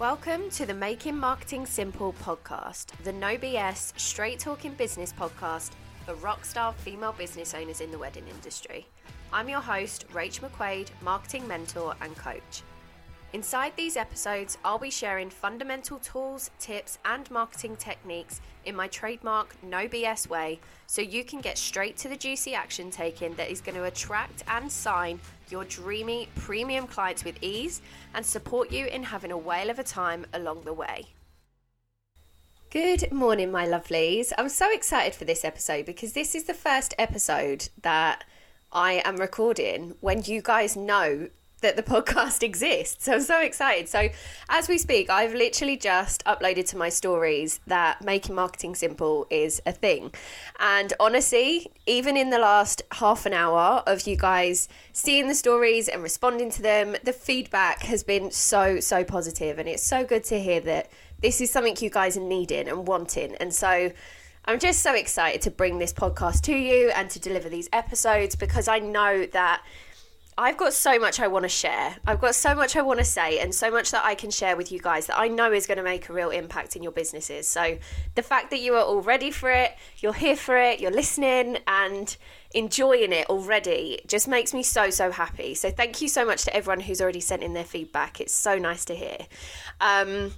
Welcome 0.00 0.50
to 0.50 0.66
the 0.66 0.74
Making 0.74 1.16
Marketing 1.16 1.64
Simple 1.64 2.14
podcast, 2.14 2.86
the 3.04 3.12
no 3.12 3.36
BS, 3.36 3.96
straight 3.96 4.40
talking 4.40 4.74
business 4.74 5.12
podcast 5.12 5.70
for 6.04 6.14
rockstar 6.14 6.74
female 6.74 7.12
business 7.12 7.54
owners 7.54 7.80
in 7.80 7.92
the 7.92 7.98
wedding 7.98 8.26
industry. 8.26 8.88
I'm 9.32 9.48
your 9.48 9.60
host, 9.60 10.06
Rach 10.08 10.40
McQuade, 10.40 10.88
marketing 11.00 11.46
mentor 11.46 11.94
and 12.00 12.16
coach. 12.16 12.64
Inside 13.34 13.72
these 13.74 13.96
episodes, 13.96 14.58
I'll 14.64 14.78
be 14.78 14.92
sharing 14.92 15.28
fundamental 15.28 15.98
tools, 15.98 16.52
tips, 16.60 16.98
and 17.04 17.28
marketing 17.32 17.74
techniques 17.74 18.40
in 18.64 18.76
my 18.76 18.86
trademark 18.86 19.56
no 19.60 19.88
BS 19.88 20.28
way 20.28 20.60
so 20.86 21.02
you 21.02 21.24
can 21.24 21.40
get 21.40 21.58
straight 21.58 21.96
to 21.96 22.08
the 22.08 22.14
juicy 22.14 22.54
action 22.54 22.92
taken 22.92 23.34
that 23.34 23.50
is 23.50 23.60
going 23.60 23.74
to 23.74 23.86
attract 23.86 24.44
and 24.46 24.70
sign 24.70 25.18
your 25.50 25.64
dreamy 25.64 26.28
premium 26.36 26.86
clients 26.86 27.24
with 27.24 27.36
ease 27.42 27.82
and 28.14 28.24
support 28.24 28.70
you 28.70 28.86
in 28.86 29.02
having 29.02 29.32
a 29.32 29.36
whale 29.36 29.68
of 29.68 29.80
a 29.80 29.82
time 29.82 30.24
along 30.32 30.62
the 30.62 30.72
way. 30.72 31.06
Good 32.70 33.10
morning, 33.10 33.50
my 33.50 33.66
lovelies. 33.66 34.32
I'm 34.38 34.48
so 34.48 34.72
excited 34.72 35.12
for 35.12 35.24
this 35.24 35.44
episode 35.44 35.86
because 35.86 36.12
this 36.12 36.36
is 36.36 36.44
the 36.44 36.54
first 36.54 36.94
episode 37.00 37.68
that 37.82 38.22
I 38.70 39.02
am 39.04 39.16
recording 39.16 39.96
when 39.98 40.22
you 40.22 40.40
guys 40.40 40.76
know 40.76 41.30
that 41.64 41.76
the 41.76 41.82
podcast 41.82 42.42
exists. 42.50 43.06
So 43.06 43.14
I'm 43.14 43.20
so 43.22 43.40
excited. 43.40 43.88
So 43.88 44.10
as 44.48 44.68
we 44.68 44.78
speak, 44.78 45.10
I've 45.10 45.34
literally 45.34 45.76
just 45.76 46.24
uploaded 46.26 46.68
to 46.68 46.76
my 46.76 46.90
stories 46.90 47.58
that 47.66 48.04
making 48.04 48.34
marketing 48.34 48.74
simple 48.74 49.26
is 49.30 49.60
a 49.66 49.72
thing. 49.72 50.12
And 50.60 50.92
honestly, 51.00 51.72
even 51.86 52.16
in 52.16 52.30
the 52.30 52.38
last 52.38 52.82
half 52.92 53.26
an 53.26 53.32
hour 53.32 53.82
of 53.86 54.06
you 54.06 54.16
guys 54.16 54.68
seeing 54.92 55.26
the 55.26 55.34
stories 55.34 55.88
and 55.88 56.02
responding 56.02 56.50
to 56.50 56.62
them, 56.62 56.96
the 57.02 57.12
feedback 57.12 57.82
has 57.82 58.04
been 58.04 58.30
so, 58.30 58.78
so 58.78 59.02
positive. 59.02 59.58
And 59.58 59.68
it's 59.68 59.82
so 59.82 60.04
good 60.04 60.24
to 60.24 60.38
hear 60.38 60.60
that 60.60 60.90
this 61.20 61.40
is 61.40 61.50
something 61.50 61.74
you 61.80 61.90
guys 61.90 62.18
are 62.18 62.20
needing 62.20 62.68
and 62.68 62.86
wanting. 62.86 63.34
And 63.36 63.54
so 63.54 63.90
I'm 64.44 64.58
just 64.58 64.80
so 64.80 64.92
excited 64.92 65.40
to 65.42 65.50
bring 65.50 65.78
this 65.78 65.94
podcast 65.94 66.42
to 66.42 66.54
you 66.54 66.90
and 66.90 67.08
to 67.08 67.18
deliver 67.18 67.48
these 67.48 67.70
episodes 67.72 68.36
because 68.36 68.68
I 68.68 68.78
know 68.78 69.24
that 69.32 69.62
I've 70.36 70.56
got 70.56 70.72
so 70.72 70.98
much 70.98 71.20
I 71.20 71.28
want 71.28 71.44
to 71.44 71.48
share. 71.48 71.96
I've 72.06 72.20
got 72.20 72.34
so 72.34 72.54
much 72.54 72.74
I 72.76 72.82
want 72.82 72.98
to 72.98 73.04
say, 73.04 73.38
and 73.38 73.54
so 73.54 73.70
much 73.70 73.92
that 73.92 74.04
I 74.04 74.14
can 74.16 74.30
share 74.30 74.56
with 74.56 74.72
you 74.72 74.80
guys 74.80 75.06
that 75.06 75.18
I 75.18 75.28
know 75.28 75.52
is 75.52 75.66
going 75.66 75.78
to 75.78 75.84
make 75.84 76.08
a 76.08 76.12
real 76.12 76.30
impact 76.30 76.74
in 76.74 76.82
your 76.82 76.90
businesses. 76.90 77.46
So, 77.46 77.78
the 78.16 78.22
fact 78.22 78.50
that 78.50 78.60
you 78.60 78.74
are 78.74 78.82
all 78.82 79.00
ready 79.00 79.30
for 79.30 79.50
it, 79.50 79.76
you're 79.98 80.12
here 80.12 80.36
for 80.36 80.56
it, 80.56 80.80
you're 80.80 80.90
listening, 80.90 81.58
and 81.68 82.16
enjoying 82.52 83.12
it 83.12 83.28
already 83.28 84.00
just 84.08 84.26
makes 84.26 84.52
me 84.52 84.62
so, 84.62 84.90
so 84.90 85.12
happy. 85.12 85.54
So, 85.54 85.70
thank 85.70 86.02
you 86.02 86.08
so 86.08 86.24
much 86.24 86.44
to 86.44 86.56
everyone 86.56 86.80
who's 86.80 87.00
already 87.00 87.20
sent 87.20 87.42
in 87.42 87.54
their 87.54 87.64
feedback. 87.64 88.20
It's 88.20 88.34
so 88.34 88.58
nice 88.58 88.84
to 88.86 88.94
hear. 88.96 89.18
Um, 89.80 90.32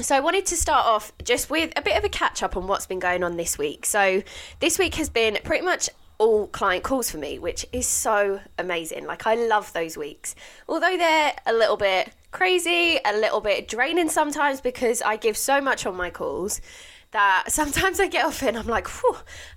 so 0.00 0.16
I 0.16 0.20
wanted 0.20 0.46
to 0.46 0.56
start 0.56 0.86
off 0.86 1.12
just 1.22 1.50
with 1.50 1.72
a 1.76 1.82
bit 1.82 1.98
of 1.98 2.04
a 2.04 2.08
catch 2.08 2.42
up 2.42 2.56
on 2.56 2.66
what's 2.66 2.86
been 2.86 2.98
going 2.98 3.22
on 3.22 3.36
this 3.36 3.58
week. 3.58 3.84
So 3.84 4.22
this 4.58 4.78
week 4.78 4.94
has 4.94 5.10
been 5.10 5.38
pretty 5.44 5.64
much 5.64 5.90
all 6.18 6.46
client 6.48 6.84
calls 6.84 7.10
for 7.10 7.18
me, 7.18 7.38
which 7.38 7.66
is 7.72 7.86
so 7.86 8.40
amazing. 8.58 9.06
Like, 9.06 9.26
I 9.26 9.34
love 9.34 9.72
those 9.72 9.96
weeks. 9.96 10.34
Although 10.68 10.96
they're 10.96 11.34
a 11.46 11.52
little 11.52 11.76
bit 11.76 12.12
crazy, 12.30 12.98
a 13.04 13.16
little 13.16 13.40
bit 13.40 13.68
draining 13.68 14.08
sometimes 14.08 14.60
because 14.60 15.02
I 15.02 15.16
give 15.16 15.36
so 15.36 15.60
much 15.60 15.86
on 15.86 15.96
my 15.96 16.10
calls 16.10 16.60
that 17.12 17.44
sometimes 17.48 18.00
I 18.00 18.08
get 18.08 18.24
off 18.24 18.42
it 18.42 18.48
and 18.48 18.58
I'm 18.58 18.66
like, 18.66 18.88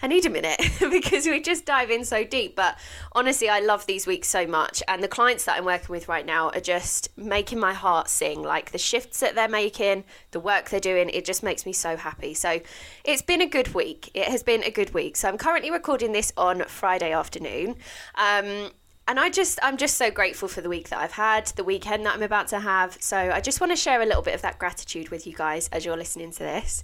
I 0.02 0.08
need 0.08 0.26
a 0.26 0.30
minute 0.30 0.60
because 0.80 1.26
we 1.26 1.42
just 1.42 1.66
dive 1.66 1.90
in 1.90 2.06
so 2.06 2.24
deep. 2.24 2.56
But 2.56 2.78
honestly, 3.14 3.50
I 3.50 3.60
love 3.60 3.86
these 3.86 4.06
weeks 4.06 4.28
so 4.28 4.46
much. 4.46 4.84
And 4.88 5.02
the 5.02 5.08
clients 5.08 5.46
that 5.46 5.58
I'm 5.58 5.66
working 5.66 5.90
with 5.90 6.08
right 6.08 6.26
now 6.26 6.50
are 6.50 6.60
just 6.60 7.18
making 7.18 7.60
my 7.60 7.74
heart 7.74 8.10
sing. 8.10 8.44
Like 8.44 8.72
the 8.72 8.78
shifts 8.78 9.22
that 9.22 9.36
they're 9.36 9.48
making, 9.48 10.04
the 10.32 10.40
work 10.40 10.70
they're 10.70 10.80
doing, 10.80 11.10
it 11.10 11.26
just 11.26 11.44
makes 11.44 11.66
me 11.66 11.74
so 11.74 11.98
happy. 11.98 12.34
So 12.34 12.60
it's 13.04 13.22
been 13.22 13.42
a 13.42 13.48
good 13.48 13.74
week. 13.74 14.12
It 14.14 14.28
has 14.28 14.44
been 14.44 14.64
a 14.64 14.72
good 14.72 14.94
week. 14.94 15.16
So 15.16 15.30
I'm 15.30 15.38
currently 15.38 15.72
recording 15.72 16.12
this 16.12 16.34
on 16.38 16.64
Friday 16.66 17.12
afternoon. 17.12 17.76
Um, 18.16 18.72
and 19.08 19.20
I 19.20 19.30
just 19.30 19.60
I'm 19.62 19.78
just 19.78 19.98
so 19.98 20.10
grateful 20.10 20.48
for 20.48 20.62
the 20.62 20.70
week 20.70 20.90
that 20.90 21.00
I've 21.00 21.12
had, 21.12 21.48
the 21.48 21.64
weekend 21.64 22.06
that 22.06 22.16
I'm 22.16 22.24
about 22.24 22.48
to 22.50 22.60
have. 22.60 22.98
So 23.00 23.18
I 23.18 23.40
just 23.40 23.62
want 23.62 23.72
to 23.72 23.76
share 23.76 24.02
a 24.02 24.06
little 24.06 24.24
bit 24.24 24.34
of 24.34 24.42
that 24.42 24.58
gratitude 24.58 25.10
with 25.10 25.28
you 25.28 25.34
guys 25.34 25.70
as 25.72 25.86
you're 25.86 25.98
listening 25.98 26.32
to 26.32 26.40
this. 26.40 26.84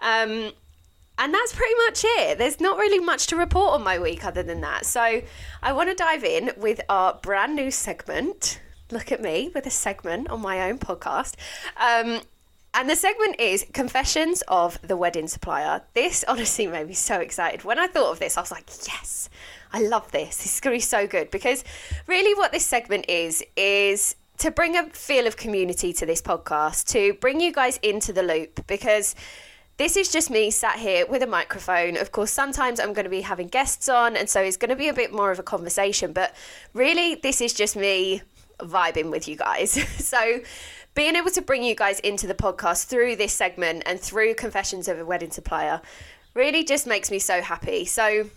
Um, 0.00 0.52
and 1.18 1.32
that's 1.32 1.54
pretty 1.54 1.74
much 1.86 2.04
it. 2.04 2.38
There's 2.38 2.60
not 2.60 2.78
really 2.78 2.98
much 2.98 3.26
to 3.28 3.36
report 3.36 3.74
on 3.74 3.82
my 3.82 3.98
week 3.98 4.24
other 4.24 4.42
than 4.42 4.60
that. 4.62 4.86
So 4.86 5.22
I 5.62 5.72
want 5.72 5.88
to 5.90 5.94
dive 5.94 6.24
in 6.24 6.52
with 6.56 6.80
our 6.88 7.14
brand 7.22 7.54
new 7.54 7.70
segment. 7.70 8.60
Look 8.90 9.12
at 9.12 9.22
me 9.22 9.50
with 9.54 9.66
a 9.66 9.70
segment 9.70 10.30
on 10.30 10.40
my 10.40 10.68
own 10.68 10.78
podcast. 10.78 11.36
Um, 11.76 12.20
and 12.74 12.88
the 12.88 12.96
segment 12.96 13.38
is 13.38 13.66
Confessions 13.74 14.42
of 14.48 14.80
the 14.80 14.96
Wedding 14.96 15.28
Supplier. 15.28 15.82
This 15.92 16.24
honestly 16.28 16.66
made 16.66 16.88
me 16.88 16.94
so 16.94 17.20
excited. 17.20 17.64
When 17.64 17.78
I 17.78 17.86
thought 17.86 18.12
of 18.12 18.18
this, 18.18 18.38
I 18.38 18.40
was 18.40 18.50
like, 18.50 18.68
yes, 18.86 19.28
I 19.72 19.80
love 19.80 20.10
this. 20.12 20.36
This 20.38 20.54
is 20.54 20.60
going 20.60 20.74
to 20.74 20.76
be 20.76 20.80
so 20.80 21.06
good 21.06 21.30
because 21.30 21.64
really 22.06 22.34
what 22.34 22.52
this 22.52 22.66
segment 22.66 23.06
is, 23.08 23.42
is 23.56 24.16
to 24.38 24.50
bring 24.50 24.76
a 24.76 24.88
feel 24.90 25.26
of 25.26 25.36
community 25.36 25.92
to 25.94 26.06
this 26.06 26.20
podcast, 26.20 26.88
to 26.88 27.14
bring 27.14 27.40
you 27.40 27.52
guys 27.52 27.78
into 27.82 28.12
the 28.12 28.22
loop 28.22 28.66
because 28.66 29.14
this 29.78 29.96
is 29.96 30.10
just 30.12 30.30
me 30.30 30.50
sat 30.50 30.78
here 30.78 31.06
with 31.06 31.22
a 31.22 31.26
microphone. 31.26 31.96
Of 31.96 32.12
course, 32.12 32.30
sometimes 32.30 32.78
I'm 32.78 32.92
going 32.92 33.04
to 33.04 33.10
be 33.10 33.22
having 33.22 33.48
guests 33.48 33.88
on, 33.88 34.16
and 34.16 34.28
so 34.28 34.40
it's 34.40 34.56
going 34.56 34.68
to 34.68 34.76
be 34.76 34.88
a 34.88 34.92
bit 34.92 35.12
more 35.12 35.30
of 35.30 35.38
a 35.38 35.42
conversation, 35.42 36.12
but 36.12 36.34
really, 36.74 37.14
this 37.14 37.40
is 37.40 37.54
just 37.54 37.74
me 37.74 38.22
vibing 38.58 39.10
with 39.10 39.26
you 39.26 39.36
guys. 39.36 39.72
so, 39.98 40.40
being 40.94 41.16
able 41.16 41.30
to 41.30 41.40
bring 41.40 41.62
you 41.62 41.74
guys 41.74 42.00
into 42.00 42.26
the 42.26 42.34
podcast 42.34 42.84
through 42.84 43.16
this 43.16 43.32
segment 43.32 43.82
and 43.86 43.98
through 43.98 44.34
Confessions 44.34 44.88
of 44.88 44.98
a 44.98 45.06
Wedding 45.06 45.30
Supplier 45.30 45.80
really 46.34 46.64
just 46.64 46.86
makes 46.86 47.10
me 47.10 47.18
so 47.18 47.40
happy. 47.40 47.86
So, 47.86 48.28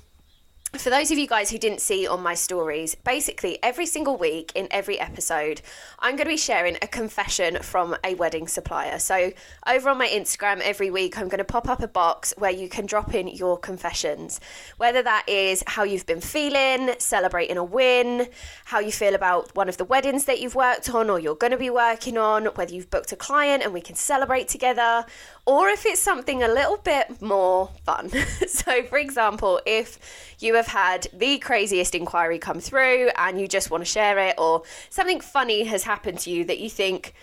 for 0.73 0.89
those 0.89 1.09
of 1.09 1.17
you 1.17 1.27
guys 1.27 1.49
who 1.51 1.57
didn't 1.57 1.79
see 1.79 2.05
on 2.05 2.21
my 2.21 2.33
stories, 2.33 2.95
basically 2.95 3.57
every 3.63 3.85
single 3.85 4.17
week 4.17 4.51
in 4.55 4.67
every 4.71 4.99
episode, 4.99 5.61
I'm 5.99 6.15
going 6.15 6.25
to 6.25 6.33
be 6.33 6.37
sharing 6.37 6.75
a 6.81 6.87
confession 6.87 7.59
from 7.61 7.95
a 8.03 8.15
wedding 8.15 8.47
supplier. 8.47 8.99
So, 8.99 9.31
over 9.67 9.89
on 9.89 9.97
my 9.97 10.07
Instagram 10.07 10.59
every 10.59 10.91
week, 10.91 11.17
I'm 11.17 11.29
going 11.29 11.39
to 11.39 11.45
pop 11.45 11.69
up 11.69 11.81
a 11.81 11.87
box 11.87 12.33
where 12.37 12.51
you 12.51 12.67
can 12.67 12.85
drop 12.85 13.13
in 13.13 13.27
your 13.27 13.57
confessions, 13.57 14.39
whether 14.77 15.01
that 15.01 15.27
is 15.29 15.63
how 15.67 15.83
you've 15.83 16.05
been 16.05 16.21
feeling, 16.21 16.95
celebrating 16.97 17.57
a 17.57 17.63
win, 17.63 18.27
how 18.65 18.79
you 18.79 18.91
feel 18.91 19.15
about 19.15 19.55
one 19.55 19.69
of 19.69 19.77
the 19.77 19.85
weddings 19.85 20.25
that 20.25 20.41
you've 20.41 20.55
worked 20.55 20.89
on 20.93 21.09
or 21.09 21.19
you're 21.19 21.35
going 21.35 21.51
to 21.51 21.57
be 21.57 21.69
working 21.69 22.17
on, 22.17 22.45
whether 22.47 22.73
you've 22.73 22.89
booked 22.89 23.11
a 23.11 23.15
client 23.15 23.63
and 23.63 23.73
we 23.73 23.81
can 23.81 23.95
celebrate 23.95 24.49
together, 24.49 25.05
or 25.45 25.69
if 25.69 25.85
it's 25.85 26.01
something 26.01 26.41
a 26.41 26.47
little 26.47 26.77
bit 26.77 27.21
more 27.21 27.69
fun. 27.83 28.09
so, 28.47 28.83
for 28.83 28.97
example, 28.97 29.61
if 29.65 29.99
you 30.39 30.55
have 30.55 30.67
had 30.67 31.07
the 31.13 31.37
craziest 31.37 31.93
inquiry 31.93 32.39
come 32.39 32.59
through 32.59 33.09
and 33.15 33.39
you 33.39 33.47
just 33.47 33.69
want 33.69 33.81
to 33.81 33.89
share 33.89 34.17
it, 34.17 34.35
or 34.37 34.63
something 34.89 35.21
funny 35.21 35.63
has 35.65 35.83
happened 35.83 36.19
to 36.19 36.31
you 36.31 36.45
that 36.45 36.59
you 36.59 36.69
think, 36.69 37.13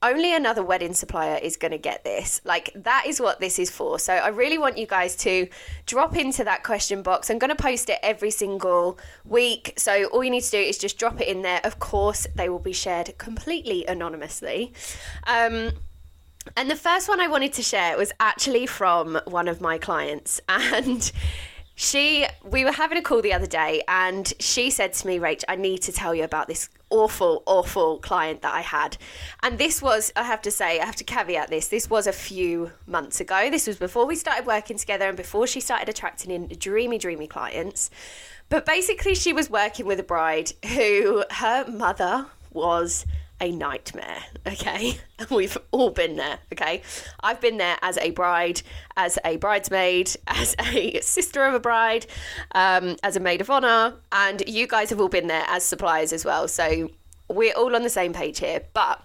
only 0.00 0.32
another 0.32 0.62
wedding 0.62 0.94
supplier 0.94 1.38
is 1.38 1.56
going 1.56 1.72
to 1.72 1.78
get 1.78 2.04
this. 2.04 2.40
Like, 2.44 2.70
that 2.74 3.04
is 3.06 3.20
what 3.20 3.40
this 3.40 3.58
is 3.58 3.70
for. 3.70 3.98
So, 3.98 4.12
I 4.12 4.28
really 4.28 4.58
want 4.58 4.76
you 4.76 4.86
guys 4.86 5.14
to 5.16 5.48
drop 5.86 6.16
into 6.16 6.44
that 6.44 6.64
question 6.64 7.02
box. 7.02 7.30
I'm 7.30 7.38
going 7.38 7.54
to 7.54 7.60
post 7.60 7.90
it 7.90 7.98
every 8.02 8.30
single 8.30 8.98
week. 9.24 9.74
So, 9.76 10.04
all 10.06 10.24
you 10.24 10.30
need 10.30 10.44
to 10.44 10.50
do 10.50 10.58
is 10.58 10.78
just 10.78 10.98
drop 10.98 11.20
it 11.20 11.28
in 11.28 11.42
there. 11.42 11.60
Of 11.62 11.78
course, 11.78 12.26
they 12.34 12.48
will 12.48 12.58
be 12.58 12.72
shared 12.72 13.16
completely 13.18 13.86
anonymously. 13.86 14.72
Um, 15.26 15.72
and 16.56 16.70
the 16.70 16.76
first 16.76 17.08
one 17.08 17.20
I 17.20 17.28
wanted 17.28 17.52
to 17.54 17.62
share 17.62 17.96
was 17.96 18.12
actually 18.20 18.66
from 18.66 19.20
one 19.26 19.48
of 19.48 19.60
my 19.60 19.78
clients. 19.78 20.40
And 20.48 21.10
she, 21.80 22.26
we 22.42 22.64
were 22.64 22.72
having 22.72 22.98
a 22.98 23.02
call 23.02 23.22
the 23.22 23.32
other 23.32 23.46
day, 23.46 23.82
and 23.86 24.32
she 24.40 24.68
said 24.68 24.92
to 24.94 25.06
me, 25.06 25.20
Rach, 25.20 25.44
I 25.48 25.54
need 25.54 25.80
to 25.82 25.92
tell 25.92 26.12
you 26.12 26.24
about 26.24 26.48
this 26.48 26.68
awful, 26.90 27.44
awful 27.46 27.98
client 27.98 28.42
that 28.42 28.52
I 28.52 28.62
had. 28.62 28.96
And 29.44 29.58
this 29.58 29.80
was, 29.80 30.12
I 30.16 30.24
have 30.24 30.42
to 30.42 30.50
say, 30.50 30.80
I 30.80 30.84
have 30.84 30.96
to 30.96 31.04
caveat 31.04 31.50
this, 31.50 31.68
this 31.68 31.88
was 31.88 32.08
a 32.08 32.12
few 32.12 32.72
months 32.88 33.20
ago. 33.20 33.48
This 33.48 33.68
was 33.68 33.76
before 33.76 34.06
we 34.06 34.16
started 34.16 34.44
working 34.44 34.76
together 34.76 35.06
and 35.06 35.16
before 35.16 35.46
she 35.46 35.60
started 35.60 35.88
attracting 35.88 36.32
in 36.32 36.48
dreamy, 36.58 36.98
dreamy 36.98 37.28
clients. 37.28 37.90
But 38.48 38.66
basically, 38.66 39.14
she 39.14 39.32
was 39.32 39.48
working 39.48 39.86
with 39.86 40.00
a 40.00 40.04
bride 40.04 40.52
who 40.74 41.22
her 41.30 41.64
mother 41.70 42.26
was 42.52 43.06
a 43.40 43.52
nightmare, 43.52 44.22
okay? 44.46 44.98
We've 45.30 45.56
all 45.70 45.90
been 45.90 46.16
there, 46.16 46.38
okay? 46.52 46.82
I've 47.20 47.40
been 47.40 47.56
there 47.56 47.76
as 47.82 47.96
a 47.98 48.10
bride, 48.10 48.62
as 48.96 49.18
a 49.24 49.36
bridesmaid, 49.36 50.16
as 50.26 50.54
a 50.58 51.00
sister 51.00 51.44
of 51.44 51.54
a 51.54 51.60
bride, 51.60 52.06
um, 52.52 52.96
as 53.02 53.16
a 53.16 53.20
maid 53.20 53.40
of 53.40 53.50
honor, 53.50 53.94
and 54.12 54.42
you 54.46 54.66
guys 54.66 54.90
have 54.90 55.00
all 55.00 55.08
been 55.08 55.28
there 55.28 55.44
as 55.46 55.64
suppliers 55.64 56.12
as 56.12 56.24
well. 56.24 56.48
So 56.48 56.90
we're 57.28 57.54
all 57.54 57.76
on 57.76 57.82
the 57.82 57.90
same 57.90 58.12
page 58.12 58.38
here. 58.38 58.62
But 58.72 59.02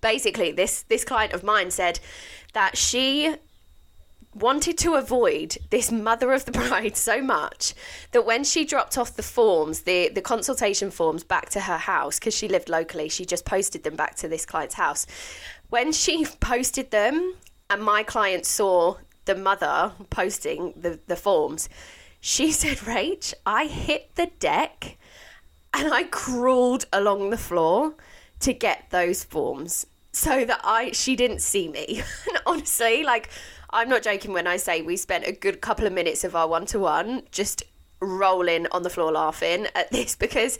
basically, 0.00 0.52
this 0.52 0.82
this 0.82 1.04
client 1.04 1.32
of 1.32 1.42
mine 1.44 1.70
said 1.70 2.00
that 2.52 2.76
she 2.76 3.36
wanted 4.34 4.78
to 4.78 4.94
avoid 4.94 5.58
this 5.70 5.90
mother 5.90 6.32
of 6.32 6.44
the 6.44 6.52
bride 6.52 6.96
so 6.96 7.20
much 7.20 7.74
that 8.12 8.24
when 8.24 8.44
she 8.44 8.64
dropped 8.64 8.96
off 8.96 9.16
the 9.16 9.22
forms, 9.22 9.82
the, 9.82 10.08
the 10.08 10.22
consultation 10.22 10.90
forms 10.90 11.24
back 11.24 11.50
to 11.50 11.60
her 11.60 11.78
house, 11.78 12.18
because 12.18 12.34
she 12.34 12.48
lived 12.48 12.68
locally, 12.68 13.08
she 13.08 13.24
just 13.24 13.44
posted 13.44 13.82
them 13.82 13.96
back 13.96 14.14
to 14.16 14.28
this 14.28 14.46
client's 14.46 14.74
house. 14.74 15.06
When 15.68 15.92
she 15.92 16.26
posted 16.40 16.90
them 16.90 17.34
and 17.68 17.82
my 17.82 18.02
client 18.02 18.46
saw 18.46 18.96
the 19.24 19.34
mother 19.34 19.92
posting 20.10 20.74
the, 20.76 21.00
the 21.06 21.16
forms, 21.16 21.68
she 22.20 22.52
said, 22.52 22.78
Rach, 22.78 23.34
I 23.44 23.66
hit 23.66 24.14
the 24.14 24.30
deck 24.38 24.96
and 25.74 25.92
I 25.92 26.04
crawled 26.04 26.86
along 26.92 27.30
the 27.30 27.38
floor 27.38 27.94
to 28.40 28.52
get 28.52 28.90
those 28.90 29.22
forms 29.24 29.86
so 30.12 30.44
that 30.44 30.60
I 30.64 30.90
she 30.92 31.14
didn't 31.16 31.40
see 31.40 31.68
me. 31.68 32.02
and 32.28 32.38
honestly, 32.46 33.02
like 33.02 33.30
I'm 33.72 33.88
not 33.88 34.02
joking 34.02 34.32
when 34.32 34.46
I 34.46 34.56
say 34.56 34.82
we 34.82 34.96
spent 34.96 35.26
a 35.26 35.32
good 35.32 35.60
couple 35.60 35.86
of 35.86 35.92
minutes 35.92 36.24
of 36.24 36.34
our 36.34 36.48
one 36.48 36.66
to 36.66 36.80
one 36.80 37.22
just 37.30 37.62
rolling 38.00 38.66
on 38.72 38.82
the 38.82 38.90
floor 38.90 39.12
laughing 39.12 39.66
at 39.74 39.90
this 39.92 40.16
because 40.16 40.58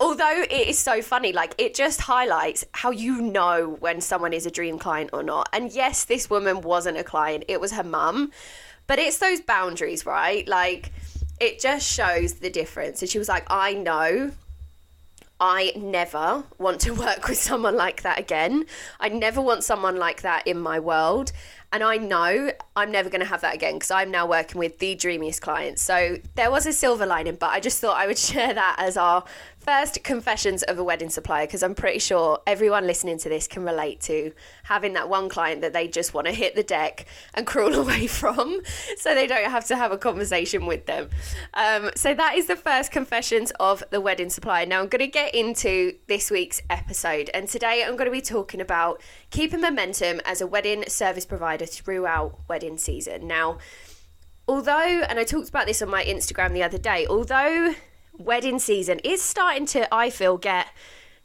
although 0.00 0.42
it 0.42 0.68
is 0.68 0.78
so 0.78 1.02
funny, 1.02 1.32
like 1.32 1.54
it 1.58 1.74
just 1.74 2.00
highlights 2.00 2.64
how 2.72 2.90
you 2.90 3.20
know 3.20 3.76
when 3.80 4.00
someone 4.00 4.32
is 4.32 4.46
a 4.46 4.50
dream 4.50 4.78
client 4.78 5.10
or 5.12 5.22
not. 5.22 5.48
And 5.52 5.70
yes, 5.72 6.04
this 6.04 6.28
woman 6.28 6.62
wasn't 6.62 6.96
a 6.96 7.04
client, 7.04 7.44
it 7.48 7.60
was 7.60 7.72
her 7.72 7.84
mum. 7.84 8.32
But 8.86 8.98
it's 8.98 9.18
those 9.18 9.40
boundaries, 9.40 10.04
right? 10.04 10.48
Like 10.48 10.90
it 11.38 11.60
just 11.60 11.86
shows 11.86 12.34
the 12.34 12.50
difference. 12.50 13.02
And 13.02 13.10
she 13.10 13.18
was 13.18 13.28
like, 13.28 13.46
I 13.48 13.74
know 13.74 14.32
I 15.40 15.72
never 15.74 16.44
want 16.58 16.80
to 16.82 16.90
work 16.94 17.26
with 17.28 17.38
someone 17.38 17.74
like 17.74 18.02
that 18.02 18.18
again. 18.18 18.66
I 19.00 19.08
never 19.08 19.40
want 19.40 19.64
someone 19.64 19.96
like 19.96 20.22
that 20.22 20.46
in 20.46 20.60
my 20.60 20.78
world. 20.78 21.32
And 21.72 21.84
I 21.84 21.98
know 21.98 22.50
I'm 22.74 22.90
never 22.90 23.08
going 23.08 23.20
to 23.20 23.26
have 23.26 23.42
that 23.42 23.54
again 23.54 23.74
because 23.74 23.92
I'm 23.92 24.10
now 24.10 24.26
working 24.26 24.58
with 24.58 24.78
the 24.78 24.96
dreamiest 24.96 25.40
clients. 25.40 25.82
So 25.82 26.18
there 26.34 26.50
was 26.50 26.66
a 26.66 26.72
silver 26.72 27.06
lining, 27.06 27.36
but 27.36 27.50
I 27.50 27.60
just 27.60 27.80
thought 27.80 27.96
I 27.96 28.06
would 28.06 28.18
share 28.30 28.52
that 28.52 28.76
as 28.78 28.96
our 28.96 29.24
first 29.60 30.02
confessions 30.02 30.62
of 30.62 30.78
a 30.78 30.84
wedding 30.84 31.10
supplier 31.10 31.46
because 31.46 31.62
I'm 31.62 31.74
pretty 31.74 31.98
sure 31.98 32.40
everyone 32.46 32.86
listening 32.86 33.18
to 33.18 33.28
this 33.28 33.46
can 33.46 33.62
relate 33.62 34.00
to 34.02 34.32
having 34.64 34.94
that 34.94 35.08
one 35.08 35.28
client 35.28 35.60
that 35.60 35.74
they 35.74 35.86
just 35.86 36.14
want 36.14 36.26
to 36.26 36.32
hit 36.32 36.54
the 36.54 36.62
deck 36.62 37.04
and 37.34 37.46
crawl 37.46 37.74
away 37.80 38.06
from 38.06 38.60
so 38.96 39.14
they 39.14 39.26
don't 39.26 39.50
have 39.50 39.66
to 39.66 39.76
have 39.76 39.92
a 39.92 39.98
conversation 39.98 40.64
with 40.66 40.86
them. 40.86 41.10
Um, 41.52 41.90
so 41.94 42.14
that 42.14 42.36
is 42.36 42.46
the 42.46 42.56
first 42.56 42.90
confessions 42.90 43.52
of 43.60 43.84
the 43.90 44.00
wedding 44.00 44.30
supplier. 44.30 44.64
Now 44.64 44.80
I'm 44.80 44.88
going 44.88 45.00
to 45.00 45.06
get 45.06 45.34
into 45.34 45.94
this 46.06 46.30
week's 46.30 46.62
episode, 46.70 47.30
and 47.34 47.46
today 47.46 47.84
I'm 47.86 47.96
going 47.96 48.06
to 48.06 48.12
be 48.12 48.22
talking 48.22 48.60
about 48.60 49.02
keeping 49.30 49.60
momentum 49.60 50.20
as 50.24 50.40
a 50.40 50.46
wedding 50.46 50.84
service 50.88 51.26
provider 51.26 51.66
throughout 51.66 52.38
wedding 52.48 52.78
season. 52.78 53.26
Now, 53.26 53.58
although, 54.48 55.02
and 55.08 55.18
I 55.18 55.24
talked 55.24 55.50
about 55.50 55.66
this 55.66 55.82
on 55.82 55.90
my 55.90 56.02
Instagram 56.02 56.52
the 56.52 56.62
other 56.62 56.78
day, 56.78 57.06
although 57.06 57.74
wedding 58.20 58.58
season 58.58 59.00
is 59.00 59.22
starting 59.22 59.66
to, 59.66 59.92
I 59.92 60.10
feel, 60.10 60.36
get 60.36 60.68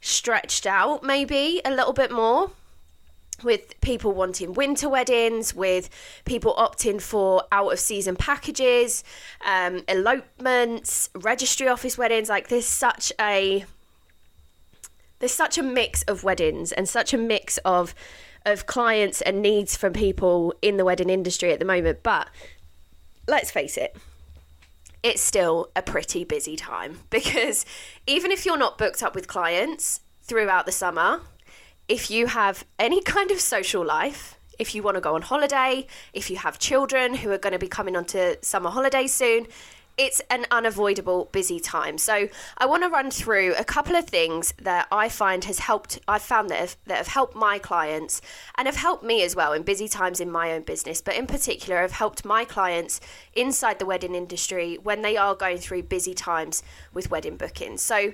stretched 0.00 0.66
out 0.66 1.02
maybe 1.02 1.60
a 1.64 1.70
little 1.70 1.92
bit 1.92 2.10
more 2.10 2.50
with 3.42 3.78
people 3.80 4.12
wanting 4.12 4.54
winter 4.54 4.88
weddings, 4.88 5.54
with 5.54 5.90
people 6.24 6.54
opting 6.54 7.00
for 7.00 7.44
out 7.52 7.72
of 7.72 7.78
season 7.78 8.16
packages, 8.16 9.04
um, 9.44 9.82
elopements, 9.88 11.10
registry 11.14 11.68
office 11.68 11.98
weddings. 11.98 12.28
Like 12.28 12.48
there's 12.48 12.66
such 12.66 13.12
a 13.20 13.64
there's 15.18 15.32
such 15.32 15.56
a 15.56 15.62
mix 15.62 16.02
of 16.02 16.24
weddings 16.24 16.72
and 16.72 16.88
such 16.88 17.14
a 17.14 17.18
mix 17.18 17.58
of 17.58 17.94
of 18.44 18.66
clients 18.66 19.20
and 19.22 19.42
needs 19.42 19.76
from 19.76 19.92
people 19.92 20.54
in 20.62 20.76
the 20.76 20.84
wedding 20.84 21.10
industry 21.10 21.52
at 21.52 21.58
the 21.58 21.64
moment. 21.64 22.02
But 22.02 22.28
let's 23.26 23.50
face 23.50 23.76
it, 23.76 23.96
it's 25.06 25.22
still 25.22 25.70
a 25.76 25.82
pretty 25.82 26.24
busy 26.24 26.56
time. 26.56 26.98
Because 27.10 27.64
even 28.06 28.30
if 28.32 28.44
you're 28.44 28.58
not 28.58 28.76
booked 28.76 29.02
up 29.02 29.14
with 29.14 29.28
clients 29.28 30.00
throughout 30.22 30.66
the 30.66 30.72
summer, 30.72 31.20
if 31.88 32.10
you 32.10 32.26
have 32.26 32.64
any 32.78 33.00
kind 33.14 33.30
of 33.30 33.40
social 33.40 33.84
life, 33.84 34.38
if 34.58 34.74
you 34.74 34.82
want 34.82 34.96
to 34.96 35.00
go 35.00 35.14
on 35.14 35.22
holiday, 35.22 35.86
if 36.12 36.30
you 36.30 36.36
have 36.38 36.58
children 36.58 37.14
who 37.14 37.30
are 37.30 37.38
going 37.38 37.52
to 37.52 37.58
be 37.58 37.68
coming 37.68 37.96
onto 37.96 38.34
summer 38.42 38.70
holidays 38.70 39.12
soon, 39.12 39.46
it's 39.98 40.20
an 40.28 40.44
unavoidable 40.50 41.28
busy 41.32 41.58
time. 41.58 41.96
So 41.96 42.28
I 42.58 42.66
want 42.66 42.82
to 42.82 42.88
run 42.88 43.10
through 43.10 43.54
a 43.56 43.64
couple 43.64 43.96
of 43.96 44.06
things 44.06 44.52
that 44.60 44.86
I 44.92 45.08
find 45.08 45.44
has 45.44 45.60
helped. 45.60 45.98
I've 46.06 46.22
found 46.22 46.50
that 46.50 46.58
have, 46.58 46.76
that 46.86 46.98
have 46.98 47.06
helped 47.06 47.34
my 47.34 47.58
clients 47.58 48.20
and 48.56 48.66
have 48.66 48.76
helped 48.76 49.02
me 49.02 49.22
as 49.22 49.34
well 49.34 49.52
in 49.52 49.62
busy 49.62 49.88
times 49.88 50.20
in 50.20 50.30
my 50.30 50.52
own 50.52 50.62
business. 50.62 51.00
But 51.00 51.16
in 51.16 51.26
particular, 51.26 51.80
have 51.80 51.92
helped 51.92 52.24
my 52.24 52.44
clients 52.44 53.00
inside 53.34 53.78
the 53.78 53.86
wedding 53.86 54.14
industry 54.14 54.78
when 54.82 55.02
they 55.02 55.16
are 55.16 55.34
going 55.34 55.58
through 55.58 55.84
busy 55.84 56.14
times 56.14 56.62
with 56.92 57.10
wedding 57.10 57.36
bookings. 57.36 57.80
So 57.80 58.12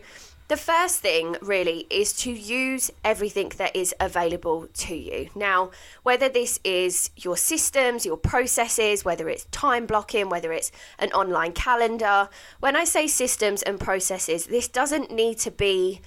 the 0.53 0.59
first 0.59 1.01
thing 1.01 1.35
really 1.41 1.87
is 1.89 2.13
to 2.13 2.31
use 2.31 2.91
everything 3.03 3.51
that 3.57 3.75
is 3.75 3.95
available 3.99 4.69
to 4.75 4.95
you. 4.95 5.31
Now, 5.35 5.71
whether 6.03 6.29
this 6.29 6.61
is 6.63 7.09
your 7.17 7.39
systems, 7.39 8.05
your 8.05 8.19
processes, 8.19 9.03
whether 9.03 9.31
it's 9.31 9.47
time 9.47 9.87
blocking, 9.87 10.29
whether 10.29 10.53
it's 10.53 10.71
an 10.99 11.11
online 11.13 11.53
calendar, 11.53 12.29
when 12.61 12.77
I 12.77 12.85
say 12.85 13.07
systems 13.07 13.63
and 13.63 13.81
processes, 13.81 14.45
this 14.45 14.69
doesn't 14.69 15.11
need 15.11 15.39
to 15.39 15.51
be 15.51 16.03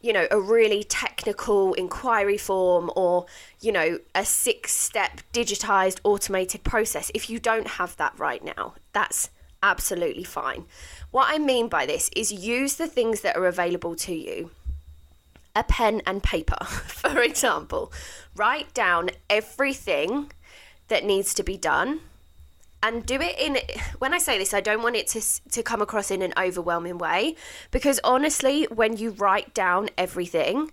you 0.00 0.14
know, 0.14 0.28
a 0.30 0.40
really 0.40 0.82
technical 0.82 1.74
inquiry 1.74 2.38
form 2.38 2.90
or, 2.96 3.26
you 3.60 3.72
know, 3.72 3.98
a 4.14 4.24
six 4.24 4.72
step 4.72 5.20
digitized 5.34 6.00
automated 6.04 6.64
process. 6.64 7.10
If 7.14 7.28
you 7.28 7.38
don't 7.38 7.66
have 7.66 7.98
that 7.98 8.18
right 8.18 8.42
now, 8.42 8.76
that's 8.94 9.28
absolutely 9.64 10.24
fine. 10.24 10.66
What 11.10 11.26
I 11.28 11.38
mean 11.38 11.68
by 11.68 11.86
this 11.86 12.10
is 12.14 12.30
use 12.30 12.74
the 12.74 12.86
things 12.86 13.22
that 13.22 13.36
are 13.36 13.46
available 13.46 13.96
to 13.96 14.14
you. 14.14 14.50
A 15.56 15.64
pen 15.64 16.02
and 16.06 16.22
paper, 16.22 16.62
for 16.64 17.20
example. 17.20 17.92
Write 18.36 18.72
down 18.74 19.10
everything 19.30 20.30
that 20.88 21.04
needs 21.04 21.32
to 21.34 21.42
be 21.42 21.56
done 21.56 22.00
and 22.82 23.06
do 23.06 23.18
it 23.18 23.34
in 23.38 23.56
when 23.98 24.12
i 24.12 24.18
say 24.18 24.36
this 24.36 24.52
i 24.52 24.60
don't 24.60 24.82
want 24.82 24.94
it 24.94 25.06
to 25.06 25.20
to 25.50 25.62
come 25.62 25.80
across 25.80 26.10
in 26.10 26.20
an 26.20 26.34
overwhelming 26.36 26.98
way 26.98 27.34
because 27.70 27.98
honestly 28.04 28.64
when 28.64 28.98
you 28.98 29.10
write 29.12 29.54
down 29.54 29.88
everything 29.96 30.70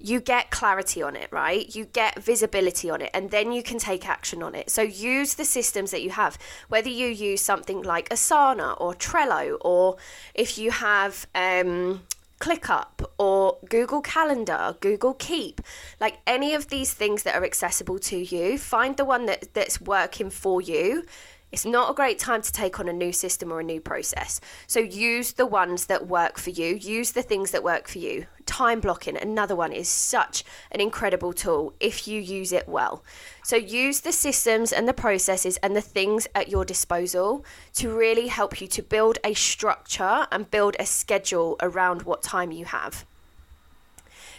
you 0.00 0.20
get 0.20 0.50
clarity 0.50 1.02
on 1.02 1.16
it, 1.16 1.28
right? 1.30 1.74
You 1.74 1.84
get 1.84 2.18
visibility 2.18 2.90
on 2.90 3.02
it, 3.02 3.10
and 3.12 3.30
then 3.30 3.52
you 3.52 3.62
can 3.62 3.78
take 3.78 4.08
action 4.08 4.42
on 4.42 4.54
it. 4.54 4.70
So 4.70 4.82
use 4.82 5.34
the 5.34 5.44
systems 5.44 5.90
that 5.90 6.02
you 6.02 6.10
have, 6.10 6.38
whether 6.68 6.88
you 6.88 7.06
use 7.06 7.40
something 7.40 7.82
like 7.82 8.08
Asana 8.08 8.80
or 8.80 8.94
Trello, 8.94 9.58
or 9.60 9.96
if 10.34 10.58
you 10.58 10.70
have 10.70 11.26
um, 11.34 12.02
ClickUp 12.40 13.04
or 13.18 13.58
Google 13.68 14.00
Calendar, 14.00 14.76
Google 14.80 15.14
Keep, 15.14 15.60
like 16.00 16.18
any 16.26 16.54
of 16.54 16.68
these 16.68 16.94
things 16.94 17.22
that 17.24 17.34
are 17.34 17.44
accessible 17.44 17.98
to 18.00 18.16
you, 18.16 18.58
find 18.58 18.96
the 18.96 19.04
one 19.04 19.26
that, 19.26 19.52
that's 19.52 19.80
working 19.80 20.30
for 20.30 20.60
you 20.60 21.04
it's 21.52 21.64
not 21.64 21.90
a 21.90 21.94
great 21.94 22.18
time 22.18 22.42
to 22.42 22.52
take 22.52 22.78
on 22.78 22.88
a 22.88 22.92
new 22.92 23.12
system 23.12 23.52
or 23.52 23.60
a 23.60 23.64
new 23.64 23.80
process. 23.80 24.40
So 24.66 24.78
use 24.78 25.32
the 25.32 25.46
ones 25.46 25.86
that 25.86 26.06
work 26.06 26.38
for 26.38 26.50
you, 26.50 26.76
use 26.76 27.12
the 27.12 27.22
things 27.22 27.50
that 27.50 27.64
work 27.64 27.88
for 27.88 27.98
you. 27.98 28.26
Time 28.60 28.80
blocking, 28.80 29.16
another 29.16 29.56
one, 29.56 29.72
is 29.72 29.88
such 29.88 30.44
an 30.70 30.82
incredible 30.82 31.32
tool 31.32 31.72
if 31.80 32.06
you 32.06 32.20
use 32.20 32.52
it 32.52 32.68
well. 32.68 33.02
So 33.42 33.56
use 33.56 34.00
the 34.00 34.12
systems 34.12 34.70
and 34.70 34.86
the 34.86 34.92
processes 34.92 35.56
and 35.62 35.74
the 35.74 35.80
things 35.80 36.28
at 36.34 36.50
your 36.50 36.66
disposal 36.66 37.42
to 37.76 37.88
really 37.88 38.26
help 38.26 38.60
you 38.60 38.66
to 38.66 38.82
build 38.82 39.16
a 39.24 39.32
structure 39.32 40.26
and 40.30 40.50
build 40.50 40.76
a 40.78 40.84
schedule 40.84 41.56
around 41.62 42.02
what 42.02 42.22
time 42.22 42.52
you 42.52 42.66
have. 42.66 43.06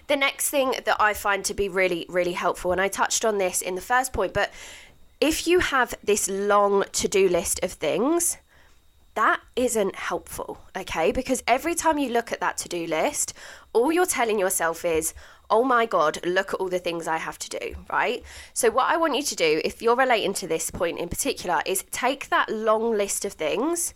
The 0.06 0.18
next 0.18 0.51
thing 0.51 0.75
that 0.86 0.98
I 1.00 1.16
find 1.16 1.44
to 1.46 1.56
be 1.56 1.68
really, 1.68 2.06
really 2.08 2.34
helpful, 2.34 2.72
and 2.72 2.80
I 2.80 2.90
touched 2.90 3.25
on 3.25 3.40
this 3.40 3.60
in 3.60 3.74
the 3.74 3.82
first 3.82 4.13
point, 4.13 4.36
but 4.36 4.51
if 5.20 5.48
you 5.48 5.62
have 5.62 5.96
this 6.04 6.30
long 6.30 6.84
to 6.92 7.08
do 7.08 7.28
list 7.28 7.60
of 7.63 7.72
things, 7.72 8.38
that 9.15 9.41
isn't 9.56 9.96
helpful, 9.96 10.60
okay? 10.75 11.12
Because 11.12 11.44
every 11.48 11.75
time 11.75 11.98
you 11.98 12.10
look 12.10 12.32
at 12.32 12.39
that 12.39 12.58
to 12.58 12.70
do 12.70 12.88
list, 12.88 13.34
all 13.74 13.91
you're 13.91 14.06
telling 14.06 14.39
yourself 14.39 14.86
is, 14.86 15.13
oh 15.50 15.63
my 15.63 15.86
God, 15.86 16.25
look 16.25 16.53
at 16.53 16.60
all 16.60 16.70
the 16.70 16.80
things 16.80 17.08
I 17.08 17.18
have 17.18 17.38
to 17.39 17.50
do, 17.50 17.75
right? 17.91 18.24
So, 18.53 18.72
what 18.72 18.89
I 18.89 18.98
want 18.98 19.15
you 19.15 19.24
to 19.24 19.36
do, 19.36 19.62
if 19.65 19.82
you're 19.82 19.98
relating 19.98 20.34
to 20.36 20.48
this 20.48 20.72
point 20.72 20.98
in 20.98 21.10
particular, 21.10 21.62
is 21.65 21.84
take 21.91 22.30
that 22.30 22.50
long 22.50 22.91
list 22.98 23.25
of 23.25 23.34
things 23.34 23.94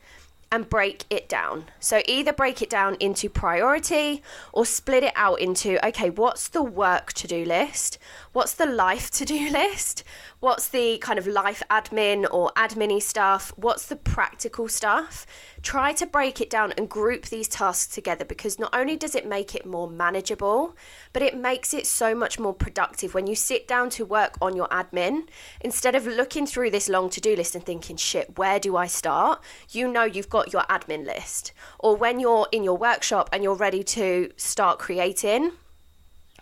and 0.55 0.69
break 0.69 1.03
it 1.09 1.27
down. 1.27 1.65
So 1.79 2.01
either 2.07 2.31
break 2.31 2.61
it 2.61 2.69
down 2.69 2.95
into 2.99 3.29
priority 3.29 4.23
or 4.53 4.65
split 4.65 5.03
it 5.03 5.13
out 5.15 5.39
into 5.41 5.85
okay, 5.85 6.09
what's 6.09 6.47
the 6.47 6.63
work 6.63 7.11
to 7.13 7.27
do 7.27 7.43
list? 7.43 7.97
What's 8.31 8.53
the 8.53 8.65
life 8.65 9.11
to 9.11 9.25
do 9.25 9.49
list? 9.51 10.03
What's 10.39 10.67
the 10.67 10.97
kind 10.99 11.17
of 11.17 11.27
life 11.27 11.63
admin 11.69 12.27
or 12.31 12.51
admin 12.55 13.01
stuff? 13.01 13.51
What's 13.55 13.87
the 13.87 13.95
practical 13.95 14.67
stuff? 14.67 15.25
Try 15.63 15.91
to 15.93 16.05
break 16.05 16.39
it 16.39 16.51
down 16.51 16.71
and 16.77 16.87
group 16.87 17.25
these 17.25 17.47
tasks 17.47 17.93
together 17.93 18.23
because 18.23 18.59
not 18.59 18.75
only 18.75 18.95
does 18.95 19.15
it 19.15 19.27
make 19.27 19.55
it 19.55 19.65
more 19.65 19.89
manageable, 19.89 20.75
but 21.13 21.23
it 21.23 21.35
makes 21.35 21.73
it 21.73 21.87
so 21.87 22.13
much 22.13 22.37
more 22.37 22.53
productive 22.53 23.15
when 23.15 23.25
you 23.25 23.35
sit 23.35 23.67
down 23.67 23.89
to 23.91 24.05
work 24.05 24.35
on 24.39 24.55
your 24.55 24.67
admin. 24.67 25.27
Instead 25.61 25.95
of 25.95 26.05
looking 26.05 26.45
through 26.45 26.69
this 26.69 26.89
long 26.89 27.09
to 27.09 27.19
do 27.19 27.35
list 27.35 27.55
and 27.55 27.65
thinking, 27.65 27.97
shit, 27.97 28.37
where 28.37 28.59
do 28.59 28.77
I 28.77 28.85
start? 28.85 29.41
You 29.71 29.87
know 29.87 30.03
you've 30.03 30.29
got 30.29 30.44
your 30.51 30.63
admin 30.63 31.05
list. 31.05 31.51
Or 31.79 31.95
when 31.95 32.19
you're 32.19 32.47
in 32.51 32.63
your 32.63 32.77
workshop 32.77 33.29
and 33.31 33.43
you're 33.43 33.55
ready 33.55 33.83
to 33.83 34.31
start 34.37 34.79
creating, 34.79 35.51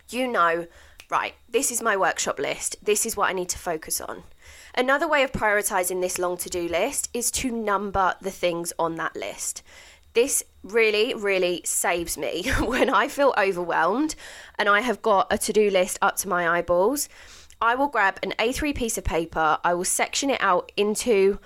you 0.09 0.27
know, 0.27 0.67
right, 1.09 1.33
this 1.49 1.71
is 1.71 1.81
my 1.81 1.95
workshop 1.95 2.39
list. 2.39 2.75
This 2.83 3.05
is 3.05 3.15
what 3.15 3.29
I 3.29 3.33
need 3.33 3.49
to 3.49 3.59
focus 3.59 4.01
on. 4.01 4.23
Another 4.75 5.07
way 5.07 5.23
of 5.23 5.31
prioritizing 5.31 6.01
this 6.01 6.17
long 6.17 6.37
to 6.37 6.49
do 6.49 6.67
list 6.67 7.09
is 7.13 7.29
to 7.31 7.51
number 7.51 8.15
the 8.21 8.31
things 8.31 8.73
on 8.79 8.95
that 8.95 9.15
list. 9.15 9.61
This 10.13 10.43
really, 10.63 11.13
really 11.13 11.61
saves 11.65 12.17
me 12.17 12.43
when 12.59 12.89
I 12.89 13.07
feel 13.07 13.33
overwhelmed 13.37 14.15
and 14.57 14.69
I 14.69 14.81
have 14.81 15.01
got 15.01 15.27
a 15.31 15.37
to 15.39 15.53
do 15.53 15.69
list 15.69 15.97
up 16.01 16.15
to 16.17 16.27
my 16.27 16.47
eyeballs. 16.57 17.09
I 17.61 17.75
will 17.75 17.87
grab 17.87 18.19
an 18.23 18.33
A3 18.39 18.75
piece 18.75 18.97
of 18.97 19.03
paper, 19.03 19.57
I 19.63 19.73
will 19.73 19.85
section 19.85 20.29
it 20.29 20.41
out 20.41 20.71
into 20.75 21.39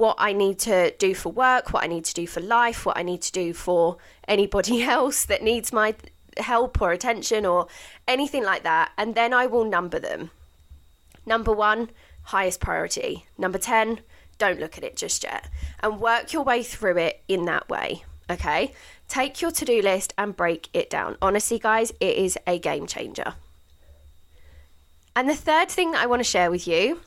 what 0.00 0.16
I 0.18 0.32
need 0.32 0.58
to 0.60 0.92
do 0.92 1.14
for 1.14 1.28
work, 1.30 1.72
what 1.72 1.84
I 1.84 1.86
need 1.86 2.06
to 2.06 2.14
do 2.14 2.26
for 2.26 2.40
life, 2.40 2.86
what 2.86 2.96
I 2.96 3.02
need 3.02 3.20
to 3.22 3.32
do 3.32 3.52
for 3.52 3.98
anybody 4.26 4.82
else 4.96 5.26
that 5.26 5.42
needs 5.42 5.72
my 5.72 5.94
help 6.38 6.80
or 6.80 6.90
attention 6.90 7.44
or 7.44 7.66
anything 8.08 8.42
like 8.42 8.62
that. 8.62 8.92
And 8.96 9.14
then 9.14 9.34
I 9.34 9.46
will 9.46 9.64
number 9.64 9.98
them. 9.98 10.30
Number 11.26 11.52
one, 11.52 11.90
highest 12.22 12.60
priority. 12.60 13.26
Number 13.36 13.58
10, 13.58 14.00
don't 14.38 14.58
look 14.58 14.78
at 14.78 14.84
it 14.84 14.96
just 14.96 15.22
yet. 15.22 15.48
And 15.80 16.00
work 16.00 16.32
your 16.32 16.44
way 16.44 16.62
through 16.62 16.96
it 16.96 17.22
in 17.28 17.44
that 17.44 17.68
way. 17.68 18.04
Okay? 18.30 18.72
Take 19.06 19.42
your 19.42 19.50
to 19.50 19.64
do 19.66 19.82
list 19.82 20.14
and 20.16 20.34
break 20.34 20.70
it 20.72 20.88
down. 20.88 21.18
Honestly, 21.20 21.58
guys, 21.58 21.90
it 22.00 22.16
is 22.16 22.38
a 22.46 22.58
game 22.58 22.86
changer. 22.86 23.34
And 25.14 25.28
the 25.28 25.34
third 25.34 25.68
thing 25.68 25.90
that 25.90 26.00
I 26.00 26.06
want 26.06 26.20
to 26.20 26.24
share 26.24 26.50
with 26.50 26.66
you, 26.66 27.00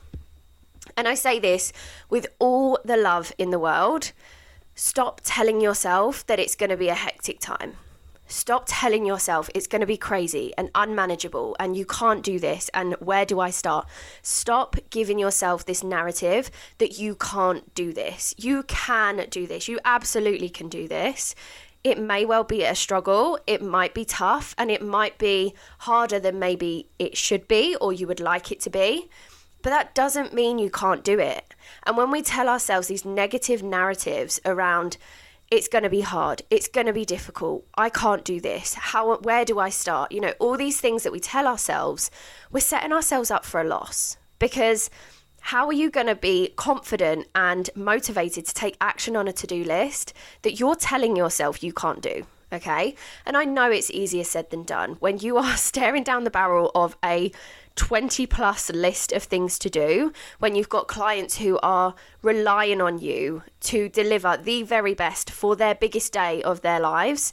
and 0.96 1.08
I 1.08 1.14
say 1.14 1.38
this 1.38 1.72
with 2.08 2.26
all 2.38 2.78
the 2.84 2.96
love 2.96 3.32
in 3.38 3.50
the 3.50 3.58
world, 3.58 4.12
stop 4.74 5.20
telling 5.24 5.60
yourself 5.60 6.26
that 6.26 6.38
it's 6.38 6.56
going 6.56 6.70
to 6.70 6.76
be 6.76 6.88
a 6.88 6.94
hectic 6.94 7.40
time. 7.40 7.74
Stop 8.26 8.64
telling 8.66 9.04
yourself 9.04 9.50
it's 9.54 9.66
going 9.66 9.80
to 9.80 9.86
be 9.86 9.98
crazy 9.98 10.54
and 10.56 10.70
unmanageable 10.74 11.54
and 11.60 11.76
you 11.76 11.84
can't 11.84 12.22
do 12.22 12.38
this 12.38 12.70
and 12.72 12.94
where 12.94 13.26
do 13.26 13.38
I 13.38 13.50
start? 13.50 13.86
Stop 14.22 14.76
giving 14.88 15.18
yourself 15.18 15.66
this 15.66 15.84
narrative 15.84 16.50
that 16.78 16.98
you 16.98 17.16
can't 17.16 17.74
do 17.74 17.92
this. 17.92 18.34
You 18.38 18.62
can 18.62 19.26
do 19.28 19.46
this. 19.46 19.68
You 19.68 19.78
absolutely 19.84 20.48
can 20.48 20.68
do 20.68 20.88
this. 20.88 21.34
It 21.84 21.98
may 22.00 22.24
well 22.24 22.44
be 22.44 22.64
a 22.64 22.74
struggle, 22.74 23.38
it 23.46 23.60
might 23.60 23.92
be 23.92 24.06
tough, 24.06 24.54
and 24.56 24.70
it 24.70 24.80
might 24.80 25.18
be 25.18 25.52
harder 25.80 26.18
than 26.18 26.38
maybe 26.38 26.88
it 26.98 27.14
should 27.14 27.46
be 27.46 27.76
or 27.78 27.92
you 27.92 28.06
would 28.06 28.20
like 28.20 28.50
it 28.50 28.60
to 28.60 28.70
be. 28.70 29.10
But 29.64 29.70
that 29.70 29.94
doesn't 29.94 30.34
mean 30.34 30.58
you 30.58 30.70
can't 30.70 31.02
do 31.02 31.18
it. 31.18 31.54
And 31.84 31.96
when 31.96 32.10
we 32.10 32.20
tell 32.20 32.50
ourselves 32.50 32.86
these 32.86 33.06
negative 33.06 33.62
narratives 33.62 34.40
around 34.44 34.98
it's 35.50 35.68
going 35.68 35.84
to 35.84 35.90
be 35.90 36.00
hard. 36.00 36.42
It's 36.50 36.68
going 36.68 36.86
to 36.86 36.92
be 36.92 37.04
difficult. 37.04 37.66
I 37.76 37.88
can't 37.88 38.24
do 38.24 38.40
this. 38.40 38.74
How 38.74 39.18
where 39.18 39.44
do 39.44 39.58
i 39.58 39.68
start? 39.68 40.10
You 40.10 40.20
know 40.20 40.34
all 40.38 40.56
these 40.56 40.80
things 40.80 41.02
that 41.02 41.12
we 41.12 41.20
tell 41.20 41.46
ourselves 41.46 42.10
we're 42.50 42.60
setting 42.60 42.92
ourselves 42.92 43.30
up 43.30 43.44
for 43.44 43.60
a 43.60 43.64
loss. 43.64 44.16
Because 44.38 44.90
how 45.40 45.66
are 45.66 45.72
you 45.72 45.90
going 45.90 46.06
to 46.06 46.14
be 46.14 46.52
confident 46.56 47.28
and 47.34 47.70
motivated 47.74 48.46
to 48.46 48.54
take 48.54 48.76
action 48.80 49.16
on 49.16 49.28
a 49.28 49.32
to-do 49.32 49.62
list 49.64 50.12
that 50.42 50.58
you're 50.58 50.74
telling 50.74 51.16
yourself 51.16 51.62
you 51.62 51.72
can't 51.72 52.02
do 52.02 52.26
okay? 52.52 52.94
And 53.26 53.36
i 53.36 53.44
know 53.44 53.70
it's 53.70 53.90
easier 53.90 54.24
said 54.24 54.50
than 54.50 54.64
done. 54.64 54.96
When 55.00 55.18
you 55.18 55.36
are 55.36 55.56
staring 55.70 56.02
down 56.02 56.24
the 56.24 56.30
barrel 56.30 56.70
of 56.74 56.96
a 57.04 57.32
20 57.76 58.26
plus 58.26 58.70
list 58.70 59.12
of 59.12 59.24
things 59.24 59.58
to 59.58 59.68
do 59.68 60.12
when 60.38 60.54
you've 60.54 60.68
got 60.68 60.86
clients 60.86 61.38
who 61.38 61.58
are 61.62 61.94
relying 62.22 62.80
on 62.80 62.98
you 62.98 63.42
to 63.60 63.88
deliver 63.88 64.36
the 64.36 64.62
very 64.62 64.94
best 64.94 65.30
for 65.30 65.56
their 65.56 65.74
biggest 65.74 66.12
day 66.12 66.42
of 66.42 66.60
their 66.60 66.80
lives. 66.80 67.32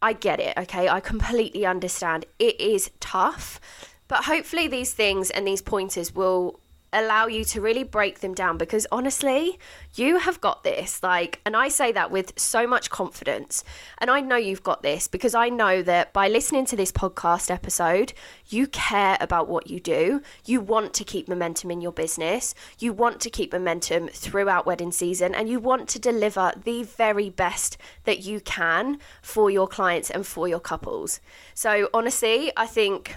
I 0.00 0.12
get 0.12 0.40
it, 0.40 0.56
okay? 0.56 0.88
I 0.88 1.00
completely 1.00 1.64
understand. 1.66 2.26
It 2.38 2.60
is 2.60 2.90
tough, 3.00 3.60
but 4.06 4.24
hopefully 4.24 4.68
these 4.68 4.92
things 4.92 5.30
and 5.30 5.46
these 5.46 5.62
pointers 5.62 6.14
will 6.14 6.60
allow 6.92 7.26
you 7.26 7.44
to 7.44 7.60
really 7.60 7.84
break 7.84 8.20
them 8.20 8.34
down 8.34 8.56
because 8.58 8.86
honestly, 8.90 9.58
you 9.94 10.18
have 10.18 10.40
got 10.40 10.64
this. 10.64 11.02
Like, 11.02 11.40
and 11.44 11.56
I 11.56 11.68
say 11.68 11.92
that 11.92 12.10
with 12.10 12.38
so 12.38 12.66
much 12.66 12.90
confidence. 12.90 13.64
And 13.98 14.10
I 14.10 14.20
know 14.20 14.36
you've 14.36 14.62
got 14.62 14.82
this 14.82 15.08
because 15.08 15.34
I 15.34 15.48
know 15.48 15.82
that 15.82 16.12
by 16.12 16.28
listening 16.28 16.66
to 16.66 16.76
this 16.76 16.92
podcast 16.92 17.50
episode, 17.50 18.12
you 18.48 18.66
care 18.66 19.16
about 19.20 19.48
what 19.48 19.68
you 19.68 19.80
do. 19.80 20.22
You 20.44 20.60
want 20.60 20.94
to 20.94 21.04
keep 21.04 21.28
momentum 21.28 21.70
in 21.70 21.80
your 21.80 21.92
business. 21.92 22.54
You 22.78 22.92
want 22.92 23.20
to 23.20 23.30
keep 23.30 23.52
momentum 23.52 24.08
throughout 24.08 24.66
wedding 24.66 24.92
season 24.92 25.34
and 25.34 25.48
you 25.48 25.60
want 25.60 25.88
to 25.90 25.98
deliver 25.98 26.52
the 26.64 26.82
very 26.82 27.30
best 27.30 27.76
that 28.04 28.20
you 28.20 28.40
can 28.40 28.98
for 29.22 29.50
your 29.50 29.68
clients 29.68 30.10
and 30.10 30.26
for 30.26 30.48
your 30.48 30.60
couples. 30.60 31.20
So, 31.54 31.88
honestly, 31.92 32.52
I 32.56 32.66
think 32.66 33.16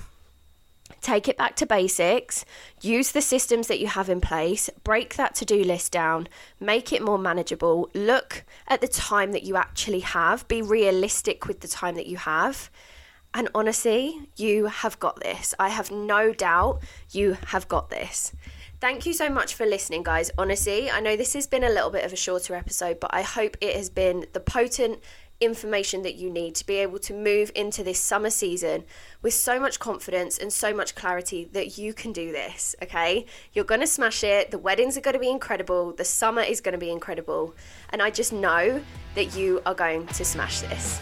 take 1.02 1.28
it 1.28 1.38
back 1.38 1.56
to 1.58 1.66
basics, 1.66 2.46
use 2.82 3.12
the 3.12 3.22
systems 3.22 3.68
that 3.68 3.80
you 3.80 3.88
have 3.88 4.10
in 4.10 4.22
place, 4.22 4.70
break 4.84 5.16
that 5.16 5.36
to 5.36 5.46
do 5.46 5.64
list 5.64 5.92
down, 5.92 6.28
make 6.60 6.92
it 6.92 7.02
more 7.02 7.18
manageable, 7.18 7.90
look 7.94 8.44
at 8.68 8.82
the 8.82 8.88
time 8.88 9.32
that 9.32 9.44
you 9.44 9.56
actually 9.56 10.02
have, 10.02 10.48
be 10.48 10.62
realistic 10.62 11.48
with 11.48 11.62
the 11.62 11.68
time 11.68 11.96
that 11.96 12.08
you 12.08 12.18
have. 12.18 12.70
And 13.34 13.48
honestly, 13.56 14.30
you 14.36 14.66
have 14.66 15.00
got 15.00 15.22
this. 15.22 15.54
I 15.58 15.70
have 15.70 15.90
no 15.90 16.34
doubt 16.34 16.82
you 17.12 17.38
have 17.48 17.68
got 17.70 17.90
this. 17.90 18.34
Thank 18.82 19.06
you 19.06 19.14
so 19.14 19.30
much 19.30 19.54
for 19.54 19.66
listening, 19.66 20.04
guys. 20.04 20.32
Honestly, 20.38 20.90
I 20.90 21.00
know 21.00 21.16
this 21.16 21.34
has 21.34 21.48
been 21.48 21.64
a 21.64 21.70
little 21.70 21.92
bit 21.92 22.04
of 22.04 22.12
a 22.12 22.18
shorter 22.18 22.56
episode, 22.56 23.00
but 23.00 23.14
I 23.14 23.22
hope 23.22 23.56
it 23.62 23.76
has 23.76 23.90
been 23.90 24.26
the 24.34 24.40
potent 24.40 25.00
information 25.42 26.04
that 26.04 26.16
you 26.16 26.30
need 26.30 26.56
to 26.56 26.66
be 26.66 26.76
able 26.76 27.00
to 27.00 27.14
move 27.14 27.52
into 27.56 27.84
this 27.84 28.00
summer 28.00 28.30
season 28.30 28.84
with 29.22 29.34
so 29.34 29.60
much 29.60 29.80
confidence 29.80 30.38
and 30.38 30.54
so 30.54 30.74
much 30.74 30.96
clarity 30.96 31.50
that 31.52 31.78
you 31.78 31.94
can 31.94 32.14
do 32.14 32.32
this, 32.32 32.76
okay? 32.82 33.26
You're 33.54 33.66
to 33.82 33.88
smash 33.88 34.24
it. 34.24 34.52
The 34.52 34.58
weddings 34.60 34.98
are 34.98 35.02
to 35.16 35.20
be 35.20 35.30
incredible. 35.30 35.94
The 35.94 36.06
summer 36.06 36.42
is 36.42 36.62
to 36.74 36.78
be 36.78 36.92
incredible. 36.92 37.56
And 37.90 38.02
I 38.02 38.12
just 38.12 38.32
know 38.32 38.82
that 39.16 39.36
you 39.36 39.62
are 39.66 39.76
going 39.76 40.08
to 40.08 40.24
smash 40.24 40.62
this. 40.62 41.02